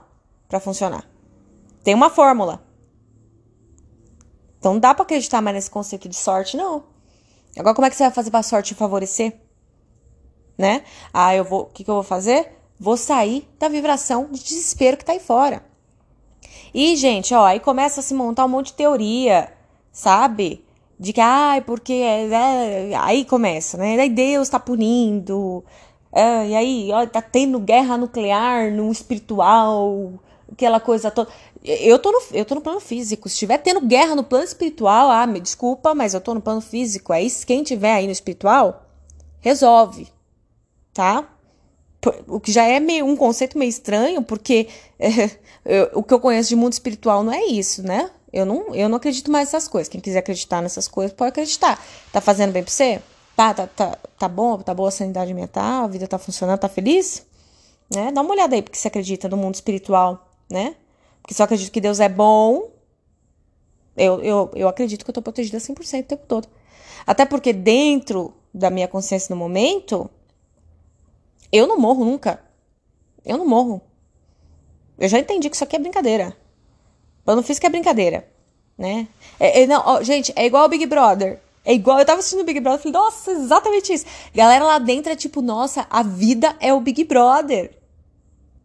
para 0.50 0.60
funcionar. 0.60 1.08
Tem 1.82 1.94
uma 1.94 2.10
fórmula. 2.10 2.62
Então 4.58 4.74
não 4.74 4.80
dá 4.80 4.92
para 4.92 5.04
acreditar 5.04 5.40
mais 5.40 5.54
nesse 5.54 5.70
conceito 5.70 6.10
de 6.10 6.16
sorte, 6.16 6.58
não. 6.58 6.84
Agora, 7.58 7.74
como 7.74 7.86
é 7.86 7.90
que 7.90 7.96
você 7.96 8.02
vai 8.02 8.12
fazer 8.12 8.30
pra 8.30 8.42
sorte 8.42 8.74
favorecer? 8.74 9.47
Né? 10.58 10.82
Ah, 11.14 11.34
eu 11.34 11.44
vou, 11.44 11.62
o 11.62 11.66
que, 11.66 11.84
que 11.84 11.90
eu 11.90 11.94
vou 11.94 12.02
fazer? 12.02 12.52
Vou 12.78 12.96
sair 12.96 13.48
da 13.58 13.68
vibração 13.68 14.28
de 14.30 14.42
desespero 14.42 14.96
que 14.96 15.04
tá 15.04 15.12
aí 15.12 15.20
fora. 15.20 15.64
E, 16.74 16.96
gente, 16.96 17.32
ó, 17.32 17.44
aí 17.44 17.60
começa 17.60 18.00
a 18.00 18.02
se 18.02 18.12
montar 18.12 18.44
um 18.44 18.48
monte 18.48 18.66
de 18.66 18.74
teoria, 18.74 19.52
sabe? 19.92 20.64
De 20.98 21.12
que, 21.12 21.20
ai, 21.20 21.58
ah, 21.58 21.62
porque. 21.62 21.92
É, 21.92 22.90
é, 22.90 22.96
aí 22.96 23.24
começa, 23.24 23.78
né? 23.78 23.96
Daí 23.96 24.10
Deus 24.10 24.48
tá 24.48 24.58
punindo. 24.58 25.64
É, 26.12 26.48
e 26.48 26.56
aí, 26.56 26.90
ó, 26.92 27.06
tá 27.06 27.22
tendo 27.22 27.58
guerra 27.60 27.96
nuclear 27.96 28.72
no 28.72 28.90
espiritual, 28.90 30.12
aquela 30.52 30.80
coisa 30.80 31.10
toda. 31.10 31.30
Eu 31.64 31.98
tô, 31.98 32.12
no, 32.12 32.20
eu 32.32 32.44
tô 32.44 32.54
no 32.54 32.60
plano 32.60 32.80
físico. 32.80 33.28
Se 33.28 33.34
estiver 33.34 33.58
tendo 33.58 33.80
guerra 33.80 34.14
no 34.14 34.24
plano 34.24 34.44
espiritual, 34.44 35.10
ah, 35.10 35.26
me 35.26 35.40
desculpa, 35.40 35.94
mas 35.94 36.14
eu 36.14 36.20
tô 36.20 36.34
no 36.34 36.40
plano 36.40 36.60
físico. 36.60 37.12
É 37.12 37.22
isso, 37.22 37.46
quem 37.46 37.62
tiver 37.62 37.92
aí 37.94 38.06
no 38.06 38.12
espiritual, 38.12 38.84
resolve 39.40 40.08
tá? 40.98 41.24
O 42.26 42.40
que 42.40 42.50
já 42.50 42.64
é 42.64 42.80
meio, 42.80 43.06
um 43.06 43.16
conceito 43.16 43.56
meio 43.56 43.68
estranho, 43.68 44.20
porque 44.20 44.66
é, 44.98 45.30
eu, 45.64 45.90
o 45.94 46.02
que 46.02 46.12
eu 46.12 46.18
conheço 46.18 46.48
de 46.48 46.56
mundo 46.56 46.72
espiritual 46.72 47.22
não 47.22 47.32
é 47.32 47.44
isso, 47.44 47.84
né? 47.84 48.10
Eu 48.32 48.44
não, 48.44 48.74
eu 48.74 48.88
não 48.88 48.96
acredito 48.96 49.30
mais 49.30 49.46
nessas 49.46 49.68
coisas. 49.68 49.88
Quem 49.88 50.00
quiser 50.00 50.18
acreditar 50.18 50.60
nessas 50.60 50.88
coisas, 50.88 51.14
pode 51.14 51.28
acreditar. 51.28 51.80
Tá 52.12 52.20
fazendo 52.20 52.52
bem 52.52 52.64
pra 52.64 52.72
você? 52.72 53.00
Tá, 53.36 53.54
tá, 53.54 53.66
tá, 53.68 53.96
tá 54.18 54.28
bom? 54.28 54.58
Tá 54.58 54.74
boa 54.74 54.88
a 54.88 54.92
sanidade 54.92 55.32
mental? 55.32 55.84
A 55.84 55.86
vida 55.86 56.08
tá 56.08 56.18
funcionando? 56.18 56.58
Tá 56.58 56.68
feliz? 56.68 57.24
Né? 57.94 58.10
Dá 58.12 58.20
uma 58.20 58.32
olhada 58.32 58.56
aí 58.56 58.62
porque 58.62 58.76
você 58.76 58.88
acredita 58.88 59.28
no 59.28 59.36
mundo 59.36 59.54
espiritual, 59.54 60.28
né? 60.50 60.74
Porque 61.22 61.32
se 61.32 61.40
eu 61.40 61.44
acredito 61.44 61.70
que 61.70 61.80
Deus 61.80 62.00
é 62.00 62.08
bom, 62.08 62.70
eu, 63.96 64.20
eu, 64.20 64.50
eu 64.54 64.68
acredito 64.68 65.04
que 65.04 65.10
eu 65.10 65.14
tô 65.14 65.22
protegida 65.22 65.58
100% 65.58 66.00
o 66.00 66.06
tempo 66.06 66.26
todo. 66.26 66.48
Até 67.06 67.24
porque 67.24 67.52
dentro 67.52 68.34
da 68.52 68.68
minha 68.68 68.88
consciência 68.88 69.32
no 69.32 69.38
momento, 69.38 70.10
eu 71.52 71.66
não 71.66 71.78
morro 71.78 72.04
nunca. 72.04 72.42
Eu 73.24 73.38
não 73.38 73.46
morro. 73.46 73.80
Eu 74.98 75.08
já 75.08 75.18
entendi 75.18 75.48
que 75.48 75.56
isso 75.56 75.64
aqui 75.64 75.76
é 75.76 75.78
brincadeira. 75.78 76.36
Plano 77.24 77.42
físico 77.42 77.66
é 77.66 77.70
brincadeira, 77.70 78.28
né? 78.76 79.06
É, 79.38 79.62
é, 79.62 79.66
não, 79.66 79.82
ó, 79.84 80.02
gente, 80.02 80.32
é 80.34 80.46
igual 80.46 80.64
o 80.64 80.68
Big 80.68 80.86
Brother. 80.86 81.40
É 81.64 81.74
igual, 81.74 81.98
eu 81.98 82.06
tava 82.06 82.20
assistindo 82.20 82.40
o 82.40 82.44
Big 82.44 82.58
Brother 82.60 82.80
e 82.80 82.82
falei, 82.84 82.98
nossa, 82.98 83.30
exatamente 83.30 83.92
isso. 83.92 84.06
Galera 84.34 84.64
lá 84.64 84.78
dentro 84.78 85.12
é 85.12 85.16
tipo, 85.16 85.42
nossa, 85.42 85.86
a 85.90 86.02
vida 86.02 86.56
é 86.60 86.72
o 86.72 86.80
Big 86.80 87.04
Brother. 87.04 87.76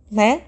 Né? 0.09 0.43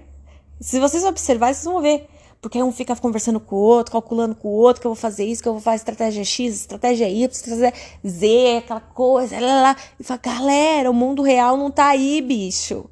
Se 0.60 0.80
vocês 0.80 1.04
observarem, 1.04 1.54
vocês 1.54 1.64
vão 1.66 1.82
ver. 1.82 2.08
Porque 2.40 2.62
um 2.62 2.70
fica 2.70 2.94
conversando 2.94 3.40
com 3.40 3.56
o 3.56 3.58
outro, 3.58 3.92
calculando 3.92 4.34
com 4.34 4.48
o 4.48 4.52
outro, 4.52 4.80
que 4.80 4.86
eu 4.86 4.90
vou 4.90 5.00
fazer 5.00 5.24
isso, 5.24 5.42
que 5.42 5.48
eu 5.48 5.54
vou 5.54 5.62
fazer 5.62 5.76
estratégia 5.76 6.24
X, 6.24 6.54
estratégia 6.54 7.08
Y, 7.08 7.30
estratégia 7.30 7.72
Z, 8.06 8.56
aquela 8.58 8.80
coisa, 8.80 9.40
lá, 9.40 9.62
lá. 9.62 9.76
E 9.98 10.04
fala, 10.04 10.20
galera, 10.22 10.90
o 10.90 10.94
mundo 10.94 11.22
real 11.22 11.56
não 11.56 11.70
tá 11.70 11.88
aí, 11.88 12.20
bicho. 12.20 12.88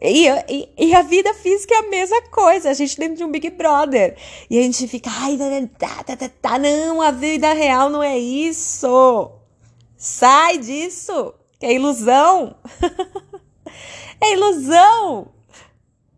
E, 0.00 0.28
e, 0.28 0.68
e, 0.76 0.94
a 0.94 1.00
vida 1.00 1.32
física 1.32 1.74
é 1.74 1.78
a 1.78 1.88
mesma 1.88 2.20
coisa, 2.30 2.68
a 2.68 2.74
gente 2.74 2.98
dentro 2.98 3.16
de 3.16 3.24
um 3.24 3.30
Big 3.30 3.48
Brother. 3.50 4.16
E 4.50 4.58
a 4.58 4.62
gente 4.62 4.86
fica, 4.86 5.10
ai, 5.10 5.38
tá, 5.78 6.04
tá, 6.04 6.16
tá, 6.16 6.28
tá, 6.28 6.58
não, 6.58 7.00
a 7.00 7.10
vida 7.10 7.52
real 7.54 7.88
não 7.88 8.02
é 8.02 8.18
isso. 8.18 9.32
Sai 9.96 10.58
disso, 10.58 11.32
que 11.58 11.64
é 11.64 11.72
ilusão. 11.72 12.56
é 14.20 14.34
ilusão. 14.34 15.28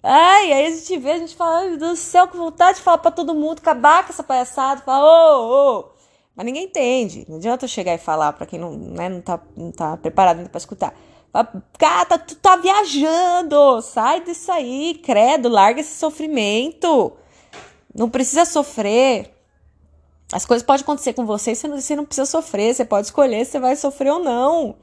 Ai, 0.02 0.52
aí 0.52 0.66
a 0.66 0.70
gente 0.70 0.96
vê, 0.98 1.12
a 1.12 1.18
gente 1.18 1.34
fala, 1.36 1.58
ai, 1.58 1.70
meu 1.70 1.78
Deus 1.78 1.98
do 1.98 2.02
céu, 2.02 2.28
que 2.28 2.36
vontade 2.36 2.78
de 2.78 2.84
falar 2.84 2.98
pra 2.98 3.10
todo 3.10 3.34
mundo, 3.34 3.58
acabar 3.58 4.04
com 4.04 4.12
essa 4.12 4.22
palhaçada, 4.22 4.82
falar, 4.82 5.04
ô, 5.04 5.78
ô. 5.80 5.84
Mas 6.36 6.46
ninguém 6.46 6.64
entende. 6.66 7.26
Não 7.28 7.38
adianta 7.38 7.64
eu 7.64 7.68
chegar 7.68 7.94
e 7.94 7.98
falar 7.98 8.32
pra 8.32 8.46
quem 8.46 8.60
não, 8.60 8.72
né, 8.72 9.08
não, 9.08 9.20
tá, 9.20 9.40
não 9.56 9.72
tá 9.72 9.96
preparado 9.96 10.38
ainda 10.38 10.48
pra 10.48 10.58
escutar. 10.58 10.94
Tá, 11.32 11.44
tu 12.18 12.36
tá 12.36 12.56
viajando. 12.56 13.82
Sai 13.82 14.22
disso 14.22 14.52
aí, 14.52 15.00
credo, 15.02 15.48
larga 15.48 15.80
esse 15.80 15.96
sofrimento. 15.96 17.12
Não 17.92 18.08
precisa 18.08 18.44
sofrer. 18.44 19.34
As 20.32 20.46
coisas 20.46 20.64
podem 20.64 20.82
acontecer 20.82 21.12
com 21.12 21.26
você, 21.26 21.54
você 21.54 21.66
não, 21.66 21.80
você 21.80 21.96
não 21.96 22.04
precisa 22.04 22.26
sofrer. 22.26 22.72
Você 22.72 22.84
pode 22.84 23.08
escolher 23.08 23.44
se 23.44 23.52
você 23.52 23.60
vai 23.60 23.74
sofrer 23.74 24.12
ou 24.12 24.20
não. 24.20 24.76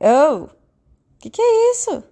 Oh, 0.00 0.48
que, 1.20 1.30
que 1.30 1.40
é 1.40 1.70
isso? 1.72 2.02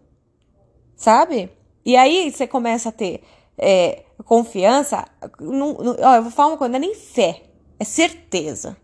Sabe? 0.94 1.50
E 1.88 1.96
aí 1.96 2.30
você 2.30 2.46
começa 2.46 2.90
a 2.90 2.92
ter 2.92 3.22
é, 3.56 4.04
confiança. 4.26 5.06
Não, 5.40 5.74
ó, 6.02 6.16
eu 6.16 6.22
vou 6.22 6.30
falar 6.30 6.50
uma 6.50 6.58
coisa, 6.58 6.70
não 6.70 6.76
é 6.76 6.80
nem 6.80 6.94
fé, 6.94 7.44
é 7.80 7.84
certeza. 7.84 8.76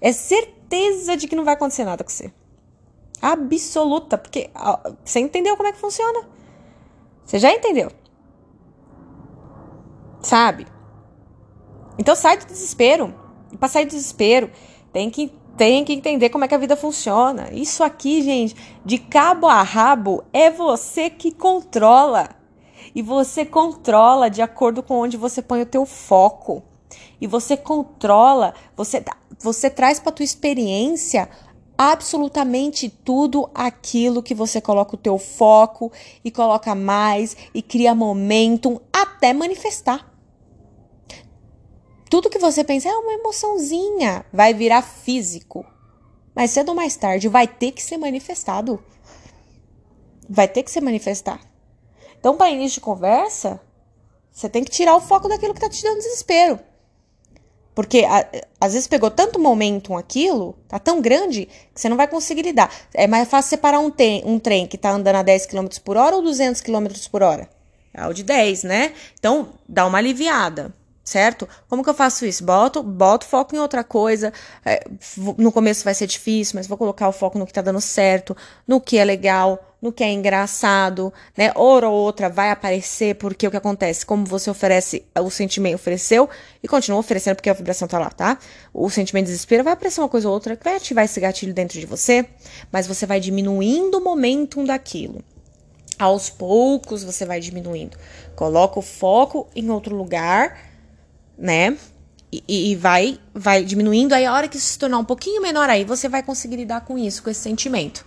É 0.00 0.10
certeza 0.10 1.18
de 1.18 1.28
que 1.28 1.36
não 1.36 1.44
vai 1.44 1.52
acontecer 1.52 1.84
nada 1.84 2.02
com 2.02 2.08
você. 2.08 2.32
Absoluta, 3.20 4.16
porque 4.16 4.48
você 5.04 5.20
entendeu 5.20 5.54
como 5.54 5.68
é 5.68 5.72
que 5.72 5.78
funciona. 5.78 6.26
Você 7.26 7.38
já 7.38 7.52
entendeu. 7.52 7.90
Sabe? 10.22 10.66
Então 11.98 12.16
sai 12.16 12.38
do 12.38 12.46
desespero. 12.46 13.14
E 13.52 13.58
pra 13.58 13.68
sair 13.68 13.84
do 13.84 13.90
desespero, 13.90 14.50
tem 14.94 15.10
que, 15.10 15.30
tem 15.58 15.84
que 15.84 15.92
entender 15.92 16.30
como 16.30 16.44
é 16.44 16.48
que 16.48 16.54
a 16.54 16.58
vida 16.58 16.76
funciona. 16.76 17.52
Isso 17.52 17.82
aqui, 17.82 18.22
gente, 18.22 18.54
de 18.84 18.96
cabo 18.96 19.48
a 19.48 19.60
rabo, 19.60 20.22
é 20.32 20.48
você 20.48 21.10
que 21.10 21.32
controla. 21.32 22.30
E 22.94 23.02
você 23.02 23.44
controla 23.44 24.30
de 24.30 24.40
acordo 24.40 24.82
com 24.82 24.94
onde 24.94 25.16
você 25.16 25.42
põe 25.42 25.60
o 25.60 25.66
teu 25.66 25.84
foco. 25.84 26.62
E 27.20 27.26
você 27.26 27.56
controla, 27.56 28.54
você, 28.76 29.04
você 29.40 29.68
traz 29.68 29.98
para 29.98 30.12
tua 30.12 30.24
experiência 30.24 31.28
absolutamente 31.76 32.88
tudo 32.88 33.50
aquilo 33.52 34.22
que 34.22 34.34
você 34.34 34.60
coloca 34.60 34.94
o 34.94 34.98
teu 34.98 35.18
foco 35.18 35.90
e 36.24 36.30
coloca 36.30 36.74
mais 36.74 37.36
e 37.52 37.60
cria 37.60 37.94
momentum 37.94 38.80
até 38.92 39.32
manifestar. 39.32 40.17
Tudo 42.08 42.30
que 42.30 42.38
você 42.38 42.64
pensa 42.64 42.88
é 42.88 42.96
uma 42.96 43.12
emoçãozinha, 43.12 44.24
vai 44.32 44.54
virar 44.54 44.80
físico. 44.82 45.64
Mas 46.34 46.52
cedo 46.52 46.70
ou 46.70 46.74
mais 46.74 46.96
tarde 46.96 47.28
vai 47.28 47.46
ter 47.46 47.72
que 47.72 47.82
ser 47.82 47.98
manifestado. 47.98 48.82
Vai 50.28 50.48
ter 50.48 50.62
que 50.62 50.70
ser 50.70 50.80
manifestar. 50.80 51.40
Então, 52.18 52.36
para 52.36 52.50
início 52.50 52.76
de 52.76 52.80
conversa, 52.80 53.60
você 54.32 54.48
tem 54.48 54.64
que 54.64 54.70
tirar 54.70 54.96
o 54.96 55.00
foco 55.00 55.28
daquilo 55.28 55.52
que 55.52 55.58
está 55.58 55.68
te 55.68 55.82
dando 55.82 55.98
desespero. 55.98 56.58
Porque 57.74 58.04
a, 58.04 58.26
às 58.60 58.72
vezes 58.72 58.88
pegou 58.88 59.10
tanto 59.10 59.38
momentum 59.38 59.96
aquilo, 59.96 60.56
tá 60.66 60.78
tão 60.78 61.00
grande, 61.00 61.46
que 61.74 61.80
você 61.80 61.88
não 61.88 61.96
vai 61.96 62.08
conseguir 62.08 62.42
lidar. 62.42 62.72
É 62.94 63.06
mais 63.06 63.28
fácil 63.28 63.50
separar 63.50 63.80
um, 63.80 63.92
um 64.24 64.38
trem 64.38 64.66
que 64.66 64.78
tá 64.78 64.90
andando 64.90 65.16
a 65.16 65.22
10 65.22 65.46
km 65.46 65.66
por 65.84 65.96
hora 65.96 66.16
ou 66.16 66.22
200 66.22 66.60
km 66.62 66.86
por 67.10 67.22
hora? 67.22 67.48
É 67.92 68.06
o 68.06 68.12
de 68.12 68.22
10, 68.22 68.64
né? 68.64 68.94
Então, 69.18 69.54
dá 69.68 69.86
uma 69.86 69.98
aliviada 69.98 70.74
certo? 71.08 71.48
Como 71.68 71.82
que 71.82 71.88
eu 71.88 71.94
faço 71.94 72.26
isso? 72.26 72.44
Boto, 72.44 72.82
boto 72.82 73.24
foco 73.24 73.56
em 73.56 73.58
outra 73.58 73.82
coisa. 73.82 74.32
É, 74.64 74.84
no 75.36 75.50
começo 75.50 75.84
vai 75.84 75.94
ser 75.94 76.06
difícil, 76.06 76.56
mas 76.56 76.66
vou 76.66 76.76
colocar 76.76 77.08
o 77.08 77.12
foco 77.12 77.38
no 77.38 77.46
que 77.46 77.52
tá 77.52 77.62
dando 77.62 77.80
certo, 77.80 78.36
no 78.66 78.80
que 78.80 78.98
é 78.98 79.04
legal, 79.04 79.58
no 79.80 79.90
que 79.90 80.04
é 80.04 80.12
engraçado, 80.12 81.12
né? 81.36 81.50
Ou 81.54 81.82
outra 81.84 82.28
vai 82.28 82.50
aparecer, 82.50 83.14
porque 83.14 83.46
o 83.46 83.50
que 83.50 83.56
acontece? 83.56 84.04
Como 84.04 84.26
você 84.26 84.50
oferece, 84.50 85.04
o 85.18 85.30
sentimento 85.30 85.76
ofereceu 85.76 86.28
e 86.62 86.68
continua 86.68 87.00
oferecendo 87.00 87.36
porque 87.36 87.48
a 87.48 87.54
vibração 87.54 87.88
tá 87.88 87.98
lá, 87.98 88.10
tá? 88.10 88.38
O 88.74 88.90
sentimento 88.90 89.26
de 89.26 89.32
desespero 89.32 89.64
vai 89.64 89.72
aparecer 89.72 90.00
uma 90.00 90.08
coisa 90.08 90.28
ou 90.28 90.34
outra 90.34 90.56
que 90.56 90.64
vai 90.64 90.76
ativar 90.76 91.04
esse 91.04 91.18
gatilho 91.20 91.54
dentro 91.54 91.80
de 91.80 91.86
você, 91.86 92.26
mas 92.70 92.86
você 92.86 93.06
vai 93.06 93.18
diminuindo 93.18 93.98
o 93.98 94.04
momentum 94.04 94.64
daquilo. 94.64 95.22
Aos 95.98 96.30
poucos 96.30 97.02
você 97.02 97.24
vai 97.24 97.40
diminuindo. 97.40 97.96
Coloca 98.36 98.78
o 98.78 98.82
foco 98.82 99.48
em 99.56 99.68
outro 99.68 99.96
lugar 99.96 100.67
né? 101.38 101.78
E, 102.30 102.72
e, 102.72 102.76
vai, 102.76 103.18
vai 103.32 103.64
diminuindo. 103.64 104.14
Aí, 104.14 104.26
a 104.26 104.32
hora 104.34 104.48
que 104.48 104.56
isso 104.56 104.72
se 104.72 104.78
tornar 104.78 104.98
um 104.98 105.04
pouquinho 105.04 105.40
menor, 105.40 105.70
aí 105.70 105.84
você 105.84 106.08
vai 106.08 106.22
conseguir 106.22 106.56
lidar 106.56 106.82
com 106.82 106.98
isso, 106.98 107.22
com 107.22 107.30
esse 107.30 107.40
sentimento. 107.40 108.04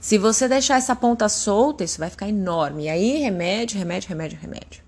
Se 0.00 0.16
você 0.16 0.48
deixar 0.48 0.78
essa 0.78 0.94
ponta 0.94 1.28
solta, 1.28 1.84
isso 1.84 1.98
vai 1.98 2.08
ficar 2.08 2.28
enorme. 2.28 2.84
E 2.84 2.88
aí, 2.88 3.18
remédio, 3.18 3.78
remédio, 3.78 4.08
remédio, 4.08 4.38
remédio. 4.40 4.82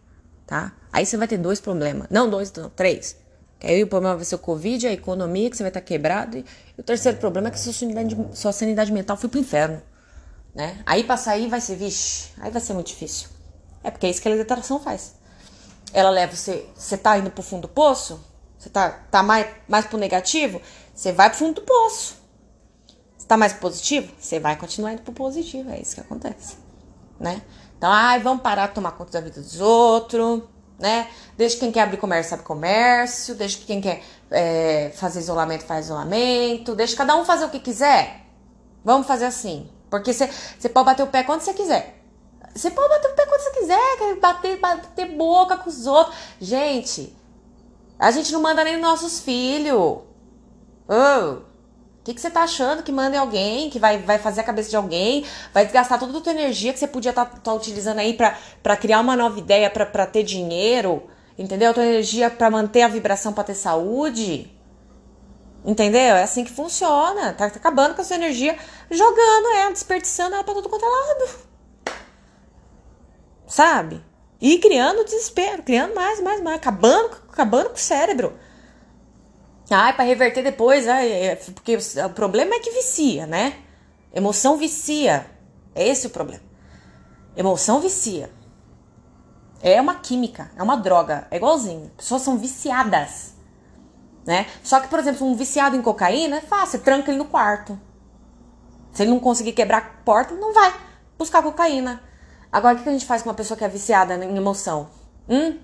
Tá? 0.47 0.73
Aí 0.92 1.04
você 1.04 1.16
vai 1.16 1.28
ter 1.28 1.37
dois 1.37 1.61
problemas. 1.61 2.06
Não 2.11 2.30
dois, 2.30 2.52
não, 2.52 2.70
três. 2.70 3.16
Que 3.59 3.66
aí 3.66 3.82
o 3.82 3.87
problema 3.87 4.16
vai 4.16 4.25
ser 4.25 4.37
o 4.37 4.38
Covid, 4.38 4.87
a 4.87 4.92
economia, 4.92 5.50
que 5.50 5.56
você 5.56 5.62
vai 5.62 5.70
estar 5.70 5.82
quebrado. 5.82 6.38
E, 6.38 6.44
o 6.78 6.82
terceiro 6.82 7.18
problema 7.18 7.49
é 7.49 7.50
que 7.50 7.61
sua 7.61 7.73
sanidade, 7.73 8.16
sua 8.32 8.52
sanidade 8.52 8.90
mental 8.92 9.16
foi 9.16 9.28
pro 9.28 9.38
inferno. 9.38 9.82
Né? 10.54 10.78
Aí 10.87 11.04
pra 11.04 11.16
sair 11.16 11.49
vai 11.49 11.61
ser, 11.61 11.76
vixe, 11.76 12.30
aí 12.38 12.50
vai 12.50 12.61
ser 12.61 12.73
muito 12.73 12.87
difícil. 12.87 13.28
É 13.85 13.90
porque 13.90 14.06
é 14.06 14.11
isso 14.11 14.23
que 14.23 14.28
a 14.28 14.30
legislação 14.30 14.80
faz 14.80 15.19
ela 15.92 16.11
leva 16.11 16.35
você. 16.35 16.66
Você 16.75 16.97
tá 16.97 17.18
indo 17.18 17.30
pro 17.30 17.42
fundo 17.42 17.62
do 17.62 17.68
poço? 17.68 18.20
Você 18.59 18.68
tá, 18.68 18.90
tá 19.11 19.23
mais, 19.23 19.47
mais 19.66 19.87
pro 19.87 19.99
negativo? 19.99 20.61
Você 20.94 21.12
vai 21.12 21.30
pro 21.30 21.38
fundo 21.38 21.54
do 21.54 21.62
poço. 21.62 22.16
Você 23.16 23.26
tá 23.26 23.37
mais 23.37 23.52
positivo? 23.52 24.12
Você 24.18 24.38
vai 24.38 24.56
continuar 24.56 24.92
indo 24.92 25.02
pro 25.02 25.12
positivo. 25.12 25.70
É 25.70 25.80
isso 25.80 25.94
que 25.94 26.00
acontece. 26.00 26.56
Né? 27.18 27.42
Então, 27.76 27.90
ai, 27.90 28.20
vamos 28.20 28.42
parar 28.42 28.68
de 28.68 28.75
tomar 28.75 28.92
conta 28.92 29.12
da 29.12 29.20
vida 29.20 29.40
dos 29.40 29.61
outros, 29.61 30.42
né? 30.78 31.09
Deixa 31.37 31.59
quem 31.59 31.73
quer 31.73 31.82
abrir 31.82 31.97
comércio, 31.97 32.35
abre 32.35 32.44
comércio. 32.44 33.35
Deixa 33.35 33.59
quem 33.66 33.80
quer 33.80 34.02
é, 34.30 34.90
fazer 34.94 35.20
isolamento, 35.20 35.64
faz 35.64 35.87
isolamento. 35.87 36.75
Deixa 36.75 36.97
cada 36.97 37.16
um 37.16 37.25
fazer 37.25 37.47
o 37.47 37.50
que 37.50 37.61
quiser. 37.61 38.26
Vamos 38.85 39.06
fazer 39.06 39.25
assim. 39.25 39.70
Porque 39.88 40.12
você 40.12 40.28
pode 40.68 40.87
bater 40.87 41.02
o 41.02 41.06
pé 41.06 41.23
quando 41.23 41.40
você 41.40 41.54
quiser. 41.54 42.00
Você 42.54 42.71
pode 42.71 42.88
bater 42.88 43.11
o 43.11 43.14
pé 43.14 43.26
quando 43.26 43.40
você 43.40 43.50
quiser, 43.50 44.16
bater, 44.21 44.59
bater 44.59 45.07
boca 45.16 45.57
com 45.57 45.71
os 45.71 45.87
outros. 45.87 46.16
Gente, 46.40 47.16
a 47.99 48.11
gente 48.11 48.33
não 48.33 48.40
manda 48.40 48.64
nem 48.64 48.78
nossos 48.78 49.21
filhos. 49.21 50.00
Oh, 50.88 51.50
o 52.00 52.02
que, 52.02 52.14
que 52.14 52.21
você 52.21 52.30
tá 52.30 52.42
achando 52.42 52.83
que 52.83 52.90
manda 52.90 53.14
em 53.14 53.19
alguém, 53.19 53.71
que 53.71 53.78
vai, 53.78 53.99
vai 53.99 54.19
fazer 54.19 54.40
a 54.40 54.45
cabeça 54.45 54.71
de 54.71 54.76
alguém, 54.76 55.25
vai 55.52 55.64
desgastar 55.64 55.99
toda 55.99 56.16
a 56.16 56.21
tua 56.21 56.33
energia 56.33 56.73
que 56.73 56.78
você 56.78 56.88
podia 56.88 57.11
estar 57.11 57.26
tá, 57.26 57.38
tá 57.38 57.52
utilizando 57.52 57.99
aí 57.99 58.14
para 58.14 58.76
criar 58.76 59.00
uma 59.00 59.14
nova 59.14 59.38
ideia, 59.38 59.71
para 59.71 60.07
ter 60.07 60.25
dinheiro, 60.25 61.04
entendeu? 61.38 61.71
A 61.71 61.75
tua 61.75 61.85
energia 61.85 62.30
para 62.30 62.50
manter 62.50 62.83
a 62.83 62.88
vibração, 62.88 63.33
para 63.33 63.45
ter 63.45 63.54
saúde. 63.54 64.50
Entendeu? 65.64 66.16
É 66.16 66.23
assim 66.23 66.42
que 66.42 66.50
funciona. 66.50 67.35
Tá, 67.35 67.49
tá 67.50 67.57
acabando 67.57 67.95
com 67.95 68.00
a 68.00 68.04
sua 68.04 68.16
energia, 68.16 68.59
jogando 68.90 69.52
ela, 69.57 69.71
desperdiçando 69.71 70.35
ela 70.35 70.42
pra 70.42 70.54
todo 70.54 70.69
quanto 70.69 70.85
é 70.85 70.88
lado 70.88 71.50
sabe? 73.50 74.02
E 74.40 74.59
criando 74.59 75.04
desespero, 75.04 75.62
criando 75.62 75.95
mais, 75.95 76.21
mais, 76.23 76.40
mais, 76.40 76.57
acabando, 76.57 77.11
acabando 77.30 77.69
com 77.69 77.75
o 77.75 77.78
cérebro. 77.78 78.33
Ai, 79.69 79.92
para 79.92 80.04
reverter 80.04 80.42
depois, 80.42 80.88
ai, 80.88 81.12
é, 81.12 81.37
porque 81.37 81.76
o 81.76 82.11
problema 82.11 82.54
é 82.54 82.61
que 82.61 82.71
vicia, 82.71 83.26
né? 83.26 83.59
Emoção 84.14 84.57
vicia. 84.57 85.26
É 85.75 85.87
esse 85.87 86.07
o 86.07 86.11
problema. 86.11 86.42
Emoção 87.37 87.80
vicia. 87.80 88.30
É 89.62 89.80
uma 89.80 89.97
química, 89.97 90.50
é 90.57 90.62
uma 90.62 90.76
droga, 90.76 91.28
é 91.30 91.37
igualzinho. 91.37 91.90
Pessoas 91.97 92.23
são 92.23 92.38
viciadas, 92.38 93.35
né? 94.26 94.47
Só 94.64 94.80
que, 94.80 94.88
por 94.88 94.99
exemplo, 94.99 95.26
um 95.26 95.35
viciado 95.35 95.76
em 95.76 95.83
cocaína 95.83 96.38
é 96.38 96.40
fácil, 96.40 96.80
tranca 96.80 97.11
ele 97.11 97.19
no 97.19 97.26
quarto. 97.26 97.78
Se 98.92 99.02
ele 99.02 99.11
não 99.11 99.21
conseguir 99.21 99.52
quebrar 99.52 99.78
a 99.78 100.04
porta, 100.04 100.35
não 100.35 100.54
vai 100.54 100.75
buscar 101.19 101.42
cocaína. 101.42 102.02
Agora, 102.52 102.76
o 102.76 102.83
que 102.83 102.88
a 102.88 102.92
gente 102.92 103.07
faz 103.07 103.23
com 103.23 103.28
uma 103.28 103.35
pessoa 103.35 103.57
que 103.57 103.64
é 103.64 103.69
viciada 103.69 104.14
em 104.25 104.37
emoção? 104.37 104.88
Hum? 105.28 105.59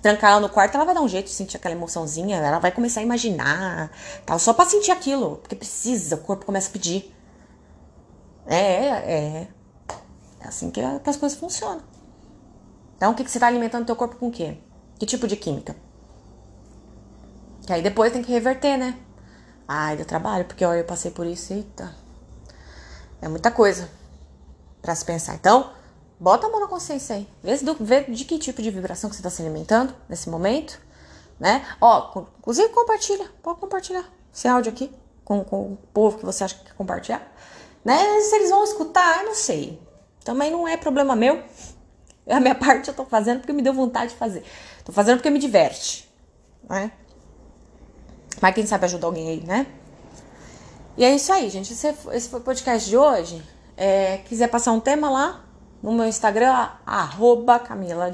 Trancar 0.00 0.32
ela 0.32 0.40
no 0.40 0.48
quarto, 0.48 0.74
ela 0.74 0.84
vai 0.84 0.94
dar 0.94 1.00
um 1.00 1.08
jeito 1.08 1.26
de 1.26 1.32
sentir 1.32 1.56
aquela 1.56 1.74
emoçãozinha, 1.74 2.36
ela 2.36 2.60
vai 2.60 2.70
começar 2.70 3.00
a 3.00 3.02
imaginar, 3.02 3.90
tal, 4.24 4.38
só 4.38 4.52
pra 4.52 4.64
sentir 4.64 4.92
aquilo, 4.92 5.36
porque 5.38 5.56
precisa, 5.56 6.14
o 6.14 6.18
corpo 6.18 6.46
começa 6.46 6.68
a 6.68 6.72
pedir. 6.72 7.12
É, 8.46 8.86
é. 8.86 9.48
É 10.38 10.48
assim 10.48 10.70
que, 10.70 10.80
as 10.80 11.16
coisas 11.16 11.36
funcionam. 11.36 11.82
Então, 12.96 13.10
o 13.10 13.14
que, 13.14 13.24
que 13.24 13.30
você 13.30 13.40
tá 13.40 13.48
alimentando 13.48 13.84
teu 13.84 13.96
corpo 13.96 14.16
com 14.16 14.28
o 14.28 14.30
quê? 14.30 14.58
Que 14.98 15.04
tipo 15.06 15.26
de 15.26 15.36
química? 15.36 15.74
Que 17.66 17.72
aí 17.72 17.82
depois 17.82 18.12
tem 18.12 18.22
que 18.22 18.30
reverter, 18.30 18.78
né? 18.78 18.96
Ai, 19.66 19.96
deu 19.96 20.06
trabalho, 20.06 20.44
porque 20.44 20.64
olha, 20.64 20.78
eu 20.78 20.84
passei 20.84 21.10
por 21.10 21.26
isso, 21.26 21.52
eita. 21.52 21.92
É 23.20 23.28
muita 23.28 23.50
coisa 23.50 23.90
para 24.80 24.94
se 24.94 25.04
pensar. 25.04 25.34
Então, 25.34 25.72
Bota 26.18 26.46
a 26.46 26.50
mão 26.50 26.60
na 26.60 26.66
consciência 26.66 27.16
aí. 27.16 27.28
Vê, 27.42 27.56
do, 27.58 27.74
vê 27.74 28.02
de 28.02 28.24
que 28.24 28.38
tipo 28.38 28.62
de 28.62 28.70
vibração 28.70 29.10
que 29.10 29.16
você 29.16 29.20
está 29.20 29.30
se 29.30 29.42
alimentando 29.42 29.94
nesse 30.08 30.30
momento, 30.30 30.80
né? 31.38 31.64
Ó, 31.80 32.24
inclusive 32.38 32.68
compartilha, 32.70 33.30
pode 33.42 33.60
compartilhar 33.60 34.04
esse 34.34 34.48
áudio 34.48 34.72
aqui 34.72 34.90
com, 35.24 35.44
com 35.44 35.72
o 35.72 35.78
povo 35.92 36.18
que 36.18 36.24
você 36.24 36.44
acha 36.44 36.54
que 36.54 36.64
quer 36.64 36.74
compartilhar. 36.74 37.20
Né? 37.84 38.20
Se 38.20 38.34
eles 38.36 38.50
vão 38.50 38.64
escutar, 38.64 39.20
eu 39.20 39.26
não 39.26 39.34
sei. 39.34 39.80
Também 40.24 40.50
não 40.50 40.66
é 40.66 40.76
problema 40.76 41.14
meu. 41.14 41.42
A 42.28 42.40
minha 42.40 42.54
parte 42.56 42.88
eu 42.88 42.94
tô 42.94 43.04
fazendo 43.04 43.40
porque 43.40 43.52
me 43.52 43.62
deu 43.62 43.74
vontade 43.74 44.12
de 44.12 44.18
fazer. 44.18 44.42
Tô 44.84 44.92
fazendo 44.92 45.18
porque 45.18 45.30
me 45.30 45.38
diverte, 45.38 46.10
né? 46.68 46.90
Mas 48.40 48.54
quem 48.54 48.66
sabe 48.66 48.86
ajuda 48.86 49.06
alguém 49.06 49.28
aí, 49.28 49.44
né? 49.44 49.66
E 50.96 51.04
é 51.04 51.14
isso 51.14 51.32
aí, 51.32 51.50
gente. 51.50 51.72
Esse 51.72 52.28
foi 52.28 52.40
o 52.40 52.42
podcast 52.42 52.88
de 52.88 52.96
hoje. 52.96 53.42
É, 53.76 54.18
quiser 54.18 54.48
passar 54.48 54.72
um 54.72 54.80
tema 54.80 55.10
lá 55.10 55.45
no 55.82 55.92
meu 55.92 56.06
Instagram, 56.06 56.68
arroba 56.84 57.58
Camila 57.58 58.10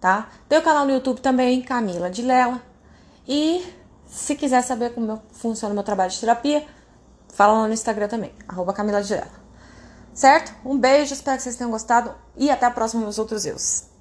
tá? 0.00 0.28
Tem 0.48 0.58
o 0.58 0.62
canal 0.62 0.84
no 0.84 0.92
YouTube 0.92 1.20
também, 1.20 1.62
Camila 1.62 2.10
de 2.10 2.22
Lela. 2.22 2.60
E 3.26 3.64
se 4.06 4.34
quiser 4.34 4.62
saber 4.62 4.94
como 4.94 5.22
funciona 5.32 5.72
o 5.72 5.74
meu 5.74 5.84
trabalho 5.84 6.10
de 6.10 6.20
terapia, 6.20 6.66
fala 7.32 7.60
lá 7.60 7.66
no 7.66 7.74
Instagram 7.74 8.08
também, 8.08 8.32
arroba 8.46 8.72
Camila. 8.72 9.02
Certo? 10.12 10.54
Um 10.64 10.78
beijo, 10.78 11.12
espero 11.12 11.36
que 11.36 11.42
vocês 11.42 11.56
tenham 11.56 11.70
gostado 11.70 12.14
e 12.36 12.50
até 12.50 12.66
a 12.66 12.70
próxima, 12.70 13.02
meus 13.02 13.18
outros 13.18 13.46
eus. 13.46 13.93